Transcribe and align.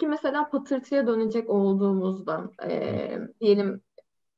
Peki 0.00 0.10
mesela 0.10 0.50
patırtıya 0.50 1.06
dönecek 1.06 1.50
olduğumuzda 1.50 2.50
e, 2.68 3.18
diyelim 3.40 3.80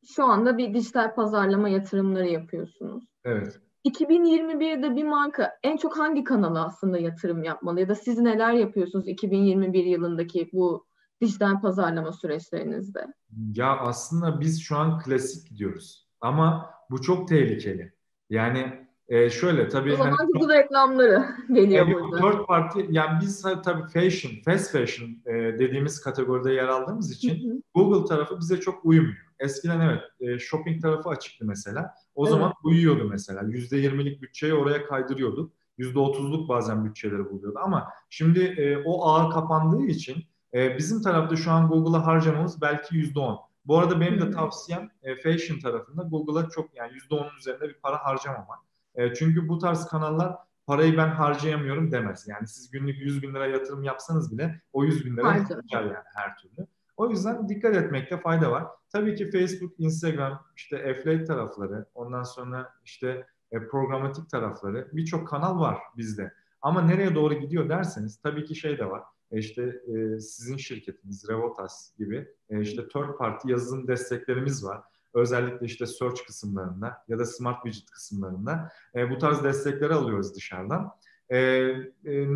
şu 0.06 0.24
anda 0.24 0.58
bir 0.58 0.74
dijital 0.74 1.14
pazarlama 1.14 1.68
yatırımları 1.68 2.28
yapıyorsunuz. 2.28 3.04
Evet. 3.24 3.60
2021'de 3.84 4.96
bir 4.96 5.04
marka 5.04 5.58
en 5.62 5.76
çok 5.76 5.98
hangi 5.98 6.24
kanala 6.24 6.66
aslında 6.66 6.98
yatırım 6.98 7.44
yapmalı 7.44 7.80
ya 7.80 7.88
da 7.88 7.94
siz 7.94 8.18
neler 8.18 8.52
yapıyorsunuz 8.52 9.08
2021 9.08 9.84
yılındaki 9.84 10.50
bu 10.52 10.86
dijital 11.20 11.60
pazarlama 11.60 12.12
süreçlerinizde? 12.12 13.06
Ya 13.54 13.76
aslında 13.76 14.40
biz 14.40 14.62
şu 14.62 14.76
an 14.76 14.98
klasik 14.98 15.50
gidiyoruz 15.50 16.08
ama 16.20 16.70
bu 16.90 17.00
çok 17.00 17.28
tehlikeli. 17.28 17.92
Yani 18.30 18.86
e, 19.12 19.30
şöyle 19.30 19.68
tabii... 19.68 19.92
O 19.92 19.96
zaman 19.96 20.16
hani, 20.16 20.30
Google 20.32 20.58
reklamları 20.58 21.24
geliyor 21.48 21.86
yani 21.86 21.94
burada. 21.94 22.16
Third 22.16 22.46
party, 22.46 22.80
yani 22.90 23.18
biz 23.20 23.42
tabii 23.42 23.82
fashion, 23.82 24.32
fast 24.44 24.72
fashion 24.72 25.08
e, 25.26 25.32
dediğimiz 25.32 26.00
kategoride 26.00 26.52
yer 26.52 26.68
aldığımız 26.68 27.12
için 27.12 27.48
hı 27.48 27.54
hı. 27.54 27.62
Google 27.74 28.08
tarafı 28.08 28.38
bize 28.40 28.60
çok 28.60 28.84
uymuyor. 28.84 29.16
Eskiden 29.38 29.80
evet 29.80 30.02
e, 30.20 30.38
shopping 30.38 30.82
tarafı 30.82 31.08
açıktı 31.08 31.44
mesela. 31.44 31.94
O 32.14 32.24
evet. 32.24 32.32
zaman 32.32 32.52
uyuyordu 32.64 33.08
mesela. 33.10 33.40
%20'lik 33.40 34.22
bütçeyi 34.22 34.54
oraya 34.54 34.86
kaydırıyorduk. 34.86 35.52
%30'luk 35.78 36.48
bazen 36.48 36.84
bütçeleri 36.84 37.30
buluyordu 37.30 37.58
ama 37.62 37.88
şimdi 38.10 38.40
e, 38.40 38.82
o 38.84 39.10
ağ 39.10 39.30
kapandığı 39.30 39.86
için 39.86 40.16
e, 40.54 40.78
bizim 40.78 41.02
tarafta 41.02 41.36
şu 41.36 41.50
an 41.50 41.68
Google'a 41.68 42.06
harcamamız 42.06 42.60
belki 42.60 42.94
%10. 42.94 43.38
Bu 43.64 43.78
arada 43.78 44.00
benim 44.00 44.20
de 44.20 44.30
tavsiyem 44.30 44.90
e, 45.02 45.14
fashion 45.14 45.58
tarafında 45.58 46.02
Google'a 46.02 46.48
çok 46.48 46.76
yani 46.76 46.92
%10'un 46.92 47.38
üzerinde 47.38 47.68
bir 47.68 47.74
para 47.74 48.04
harcamamak. 48.04 48.71
E, 48.94 49.14
çünkü 49.14 49.48
bu 49.48 49.58
tarz 49.58 49.86
kanallar 49.86 50.36
parayı 50.66 50.96
ben 50.96 51.08
harcayamıyorum 51.08 51.92
demez. 51.92 52.28
Yani 52.28 52.46
siz 52.46 52.70
günlük 52.70 53.00
100 53.00 53.22
bin 53.22 53.34
lira 53.34 53.46
yatırım 53.46 53.82
yapsanız 53.82 54.32
bile 54.32 54.60
o 54.72 54.84
100 54.84 55.06
bin 55.06 55.16
lira 55.16 55.34
harcar 55.34 55.62
yani 55.70 55.96
her 56.14 56.36
türlü. 56.36 56.66
O 56.96 57.10
yüzden 57.10 57.48
dikkat 57.48 57.76
etmekte 57.76 58.20
fayda 58.20 58.50
var. 58.50 58.66
Tabii 58.92 59.14
ki 59.14 59.30
Facebook, 59.30 59.72
Instagram, 59.78 60.46
işte 60.56 60.76
affiliate 60.76 61.24
tarafları, 61.24 61.86
ondan 61.94 62.22
sonra 62.22 62.74
işte 62.84 63.26
e, 63.52 63.66
programatik 63.68 64.30
tarafları 64.30 64.88
birçok 64.92 65.28
kanal 65.28 65.60
var 65.60 65.78
bizde. 65.96 66.32
Ama 66.62 66.82
nereye 66.82 67.14
doğru 67.14 67.34
gidiyor 67.34 67.68
derseniz 67.68 68.20
tabii 68.20 68.44
ki 68.44 68.54
şey 68.54 68.78
de 68.78 68.90
var. 68.90 69.02
E 69.32 69.38
işte 69.38 69.62
e, 69.62 70.20
sizin 70.20 70.56
şirketiniz 70.56 71.28
Revotas 71.28 71.96
gibi 71.98 72.28
e, 72.50 72.60
işte 72.60 72.88
third 72.88 73.16
party 73.18 73.50
yazılım 73.50 73.88
desteklerimiz 73.88 74.64
var. 74.64 74.80
Özellikle 75.14 75.66
işte 75.66 75.86
search 75.86 76.24
kısımlarında 76.26 77.04
ya 77.08 77.18
da 77.18 77.24
smart 77.24 77.62
widget 77.64 77.90
kısımlarında 77.90 78.72
e, 78.94 79.10
bu 79.10 79.18
tarz 79.18 79.44
destekleri 79.44 79.94
alıyoruz 79.94 80.34
dışarıdan. 80.34 80.90
E, 81.28 81.38
e, 81.38 81.76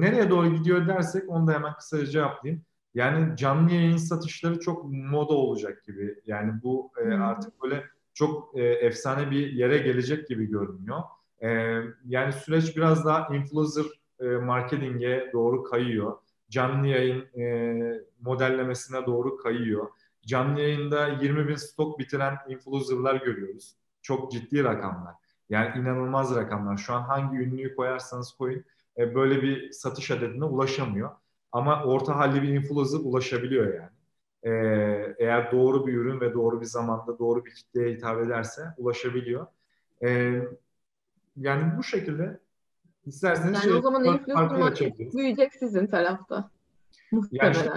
nereye 0.01 0.31
doğru 0.31 0.55
gidiyor 0.55 0.89
dersek 0.89 1.29
onu 1.29 1.47
da 1.47 1.53
hemen 1.53 1.75
kısaca 1.75 2.07
cevaplayayım. 2.07 2.63
Yani 2.95 3.37
canlı 3.37 3.73
yayın 3.73 3.97
satışları 3.97 4.61
çok 4.61 4.85
moda 4.85 5.33
olacak 5.33 5.85
gibi. 5.85 6.21
Yani 6.27 6.53
bu 6.63 6.93
e, 7.05 7.15
artık 7.15 7.63
böyle 7.63 7.85
çok 8.15 8.59
e, 8.59 8.63
efsane 8.63 9.31
bir 9.31 9.53
yere 9.53 9.79
gelecek 9.79 10.29
gibi 10.29 10.47
görünüyor. 10.47 11.03
E, 11.43 11.49
yani 12.07 12.33
süreç 12.33 12.77
biraz 12.77 13.05
daha 13.05 13.37
influencer 13.37 13.85
e, 14.21 14.25
marketinge 14.25 15.31
doğru 15.33 15.63
kayıyor. 15.63 16.17
Canlı 16.51 16.87
yayın 16.87 17.41
e, 17.41 18.01
modellemesine 18.21 19.07
doğru 19.07 19.37
kayıyor. 19.37 19.89
Canlı 20.27 20.61
yayında 20.61 21.09
20 21.09 21.49
bin 21.49 21.57
stok 21.57 21.99
bitiren 21.99 22.37
influencerlar 22.49 23.15
görüyoruz. 23.15 23.77
Çok 24.03 24.33
ciddi 24.33 24.65
rakamlar. 24.65 25.15
Yani 25.51 25.79
inanılmaz 25.79 26.37
rakamlar. 26.37 26.77
Şu 26.77 26.95
an 26.95 27.03
hangi 27.03 27.37
ünlüyü 27.37 27.77
koyarsanız 27.77 28.33
koyun 28.33 28.65
e, 28.99 29.15
böyle 29.15 29.43
bir 29.43 29.73
satış 29.73 30.11
adedine 30.11 30.45
ulaşamıyor. 30.45 31.11
Ama 31.53 31.85
orta 31.85 32.17
halli 32.17 32.43
bir 32.43 32.49
influencer 32.49 32.99
ulaşabiliyor 32.99 33.75
yani. 33.75 33.91
Ee, 34.43 35.15
eğer 35.19 35.53
doğru 35.53 35.87
bir 35.87 35.95
ürün 35.95 36.21
ve 36.21 36.35
doğru 36.35 36.61
bir 36.61 36.67
zamanda 36.67 37.19
doğru 37.19 37.45
bir 37.45 37.55
kitleye 37.55 37.95
hitap 37.95 38.21
ederse 38.21 38.63
ulaşabiliyor. 38.79 39.47
Ee, 40.03 40.43
yani 41.37 41.79
bu 41.79 41.83
şekilde 41.83 42.41
isterseniz 43.07 43.55
yani 43.55 43.63
şey, 43.63 43.73
o 43.73 43.81
zaman 43.81 44.05
influencer 44.05 45.13
büyüyecek 45.13 45.55
sizin 45.55 45.87
tarafta. 45.87 46.51
Yani 47.33 47.57
işte, 47.57 47.71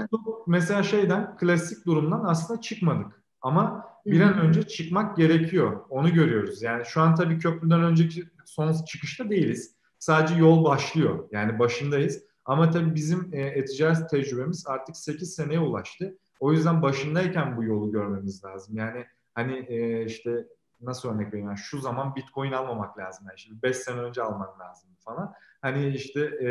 mesela 0.48 0.84
şeyden 0.84 1.38
klasik 1.38 1.86
durumdan 1.86 2.24
aslında 2.26 2.62
çıkmadık. 2.62 3.24
Ama 3.42 3.86
bir 4.06 4.22
an 4.22 4.40
önce 4.40 4.64
çıkmak 4.64 5.18
gerekiyor. 5.18 5.86
Onu 5.90 6.14
görüyoruz. 6.14 6.62
Yani 6.62 6.86
şu 6.86 7.02
an 7.02 7.16
tabii 7.16 7.40
köprüden 7.40 7.84
önceki 7.84 8.24
son 8.46 8.74
çıkışta 8.86 9.30
değiliz. 9.30 9.76
Sadece 10.00 10.36
yol 10.36 10.64
başlıyor. 10.64 11.30
Yani 11.32 11.60
başındayız. 11.60 12.24
Ama 12.46 12.70
tabii 12.70 12.96
bizim 12.96 13.30
e, 13.34 13.42
e-ticaret 13.42 14.10
tecrübemiz 14.10 14.68
artık 14.68 14.98
8 14.98 15.36
seneye 15.36 15.60
ulaştı. 15.60 16.18
O 16.40 16.52
yüzden 16.52 16.82
başındayken 16.82 17.58
bu 17.58 17.64
yolu 17.64 17.92
görmemiz 17.92 18.44
lazım. 18.44 18.78
Yani 18.78 19.06
hani 19.34 19.66
e, 19.68 20.06
işte 20.06 20.46
nasıl 20.82 21.10
örnek 21.10 21.28
vereyim? 21.28 21.48
Yani 21.48 21.58
şu 21.58 21.80
zaman 21.80 22.16
Bitcoin 22.16 22.52
almamak 22.52 22.98
lazım. 22.98 23.26
Yani 23.30 23.40
şimdi 23.40 23.62
5 23.64 23.78
sene 23.78 24.00
önce 24.00 24.22
alman 24.22 24.60
lazım 24.60 24.90
falan. 25.00 25.34
Hani 25.62 25.88
işte 25.88 26.22
e, 26.22 26.48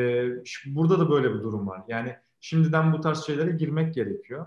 burada 0.66 0.98
da 0.98 1.10
böyle 1.10 1.34
bir 1.34 1.42
durum 1.42 1.66
var. 1.66 1.82
Yani 1.88 2.16
şimdiden 2.40 2.92
bu 2.92 3.00
tarz 3.00 3.24
şeylere 3.24 3.50
girmek 3.50 3.94
gerekiyor. 3.94 4.46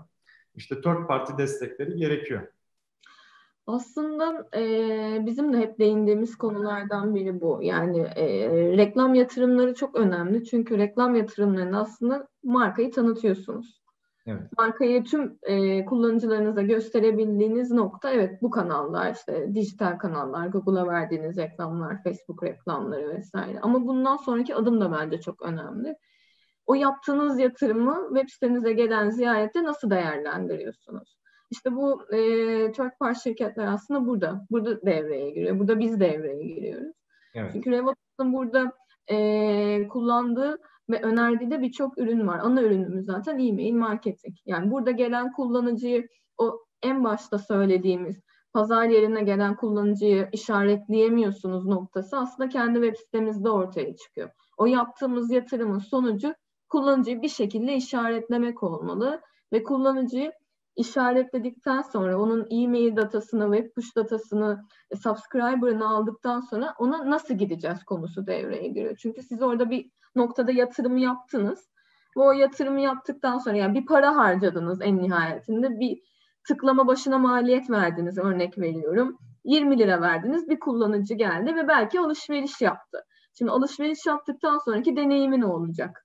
İşte 0.54 0.80
third 0.80 1.06
party 1.06 1.32
destekleri 1.38 1.96
gerekiyor. 1.96 2.48
Aslında 3.66 4.48
e, 4.56 5.26
bizim 5.26 5.52
de 5.52 5.58
hep 5.58 5.78
değindiğimiz 5.78 6.38
konulardan 6.38 7.14
biri 7.14 7.40
bu. 7.40 7.58
Yani 7.62 7.98
e, 7.98 8.48
reklam 8.76 9.14
yatırımları 9.14 9.74
çok 9.74 9.94
önemli. 9.94 10.44
Çünkü 10.44 10.78
reklam 10.78 11.14
yatırımlarını 11.14 11.80
aslında 11.80 12.28
markayı 12.44 12.90
tanıtıyorsunuz. 12.90 13.82
Evet. 14.26 14.42
Markayı 14.58 15.04
tüm 15.04 15.38
e, 15.42 15.84
kullanıcılarınıza 15.84 16.62
gösterebildiğiniz 16.62 17.70
nokta 17.70 18.10
evet 18.10 18.42
bu 18.42 18.50
kanallar 18.50 19.14
işte 19.14 19.54
dijital 19.54 19.98
kanallar, 19.98 20.46
Google'a 20.46 20.86
verdiğiniz 20.86 21.36
reklamlar, 21.36 22.02
Facebook 22.02 22.42
reklamları 22.42 23.08
vesaire. 23.08 23.60
Ama 23.60 23.86
bundan 23.86 24.16
sonraki 24.16 24.54
adım 24.54 24.80
da 24.80 24.92
bence 24.92 25.20
çok 25.20 25.42
önemli. 25.42 25.96
O 26.66 26.74
yaptığınız 26.74 27.38
yatırımı 27.38 28.08
web 28.14 28.28
sitenize 28.28 28.72
gelen 28.72 29.10
ziyarette 29.10 29.64
nasıl 29.64 29.90
değerlendiriyorsunuz? 29.90 31.16
İşte 31.50 31.76
bu 31.76 32.02
e, 32.12 32.18
third 32.72 32.98
party 33.00 33.20
şirketler 33.20 33.66
aslında 33.66 34.06
burada. 34.06 34.46
Burada 34.50 34.82
devreye 34.82 35.30
giriyor. 35.30 35.58
Burada 35.58 35.78
biz 35.78 36.00
devreye 36.00 36.44
giriyoruz. 36.44 36.92
Evet. 37.34 37.50
Çünkü 37.52 37.70
Revolut'un 37.70 38.32
burada 38.32 38.72
e, 39.10 39.88
kullandığı 39.88 40.58
ve 40.90 41.02
önerdiği 41.02 41.50
de 41.50 41.60
birçok 41.60 41.98
ürün 41.98 42.26
var. 42.26 42.38
Ana 42.38 42.62
ürünümüz 42.62 43.04
zaten 43.06 43.38
e-mail 43.38 43.74
marketing. 43.74 44.36
Yani 44.46 44.70
burada 44.70 44.90
gelen 44.90 45.32
kullanıcıyı 45.32 46.08
o 46.38 46.58
en 46.82 47.04
başta 47.04 47.38
söylediğimiz 47.38 48.20
pazar 48.52 48.84
yerine 48.84 49.22
gelen 49.22 49.56
kullanıcıyı 49.56 50.28
işaretleyemiyorsunuz 50.32 51.66
noktası 51.66 52.18
aslında 52.18 52.48
kendi 52.48 52.80
web 52.80 52.96
sitemizde 52.96 53.50
ortaya 53.50 53.96
çıkıyor. 53.96 54.30
O 54.56 54.66
yaptığımız 54.66 55.30
yatırımın 55.30 55.78
sonucu 55.78 56.34
kullanıcıyı 56.72 57.22
bir 57.22 57.28
şekilde 57.28 57.74
işaretlemek 57.74 58.62
olmalı 58.62 59.20
ve 59.52 59.62
kullanıcıyı 59.62 60.32
işaretledikten 60.76 61.82
sonra 61.82 62.18
onun 62.18 62.46
e-mail 62.50 62.96
datasını, 62.96 63.56
web 63.56 63.74
push 63.74 63.96
datasını, 63.96 64.64
e, 64.90 64.96
subscriber'ını 64.96 65.88
aldıktan 65.88 66.40
sonra 66.40 66.74
ona 66.78 67.10
nasıl 67.10 67.34
gideceğiz 67.34 67.84
konusu 67.84 68.26
devreye 68.26 68.68
giriyor. 68.68 68.96
Çünkü 68.96 69.22
siz 69.22 69.42
orada 69.42 69.70
bir 69.70 69.90
noktada 70.16 70.52
yatırımı 70.52 71.00
yaptınız. 71.00 71.68
Ve 72.16 72.20
o 72.20 72.32
yatırımı 72.32 72.80
yaptıktan 72.80 73.38
sonra 73.38 73.56
yani 73.56 73.74
bir 73.74 73.86
para 73.86 74.16
harcadınız 74.16 74.80
en 74.82 75.02
nihayetinde. 75.02 75.80
Bir 75.80 75.98
tıklama 76.48 76.86
başına 76.86 77.18
maliyet 77.18 77.70
verdiniz 77.70 78.18
örnek 78.18 78.58
veriyorum. 78.58 79.18
20 79.44 79.78
lira 79.78 80.00
verdiniz 80.00 80.48
bir 80.48 80.60
kullanıcı 80.60 81.14
geldi 81.14 81.54
ve 81.56 81.68
belki 81.68 82.00
alışveriş 82.00 82.60
yaptı. 82.60 82.98
Şimdi 83.38 83.50
alışveriş 83.50 84.06
yaptıktan 84.06 84.58
sonraki 84.58 84.96
deneyimi 84.96 85.40
ne 85.40 85.46
olacak? 85.46 86.01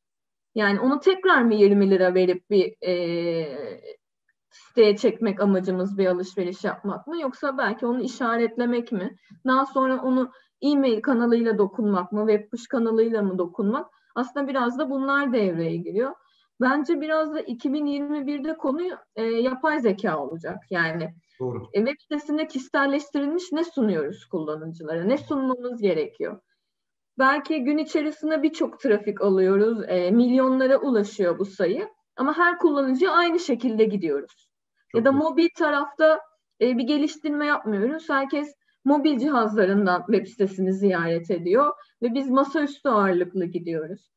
Yani 0.57 0.79
onu 0.79 0.99
tekrar 0.99 1.41
mı 1.41 1.53
20 1.53 1.89
lira 1.89 2.13
verip 2.13 2.49
bir 2.49 2.87
e, 2.87 2.95
siteye 4.49 4.97
çekmek 4.97 5.41
amacımız 5.41 5.97
bir 5.97 6.05
alışveriş 6.05 6.63
yapmak 6.63 7.07
mı 7.07 7.21
yoksa 7.21 7.57
belki 7.57 7.85
onu 7.85 8.01
işaretlemek 8.01 8.91
mi? 8.91 9.15
Daha 9.45 9.65
sonra 9.65 10.01
onu 10.01 10.31
e-mail 10.61 11.01
kanalıyla 11.01 11.57
dokunmak 11.57 12.11
mı, 12.11 12.27
web 12.27 12.49
push 12.51 12.67
kanalıyla 12.67 13.21
mı 13.21 13.37
dokunmak? 13.37 13.89
Aslında 14.15 14.47
biraz 14.47 14.79
da 14.79 14.89
bunlar 14.89 15.33
devreye 15.33 15.77
giriyor. 15.77 16.13
Bence 16.61 17.01
biraz 17.01 17.33
da 17.33 17.41
2021'de 17.41 18.57
konu 18.57 18.81
e, 19.15 19.23
yapay 19.23 19.79
zeka 19.79 20.17
olacak. 20.19 20.57
Yani 20.69 21.13
Doğru. 21.39 21.69
E, 21.73 21.85
web 21.85 22.01
sitesinde 22.01 22.47
kişiselleştirilmiş 22.47 23.51
ne 23.51 23.63
sunuyoruz 23.63 24.25
kullanıcılara? 24.25 25.03
Ne 25.03 25.17
sunmamız 25.17 25.81
gerekiyor? 25.81 26.41
Belki 27.19 27.63
gün 27.63 27.77
içerisinde 27.77 28.43
birçok 28.43 28.79
trafik 28.79 29.21
alıyoruz. 29.21 29.83
E, 29.87 30.11
milyonlara 30.11 30.77
ulaşıyor 30.77 31.39
bu 31.39 31.45
sayı. 31.45 31.89
Ama 32.15 32.37
her 32.37 32.57
kullanıcıya 32.57 33.11
aynı 33.11 33.39
şekilde 33.39 33.83
gidiyoruz. 33.83 34.49
Çok 34.91 34.99
ya 34.99 35.05
da 35.05 35.11
mobil 35.11 35.49
tarafta 35.55 36.19
e, 36.61 36.77
bir 36.77 36.83
geliştirme 36.83 37.45
yapmıyoruz. 37.45 38.09
Herkes 38.09 38.55
mobil 38.85 39.19
cihazlarından 39.19 40.05
web 40.11 40.27
sitesini 40.27 40.73
ziyaret 40.73 41.31
ediyor 41.31 41.73
ve 42.01 42.13
biz 42.13 42.29
masaüstü 42.29 42.89
ağırlıklı 42.89 43.45
gidiyoruz. 43.45 44.16